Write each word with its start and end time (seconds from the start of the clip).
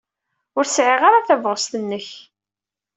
Ur 0.57 0.65
sɛiɣ 0.67 1.01
ara 1.07 1.27
tabɣest-nnek. 1.27 2.07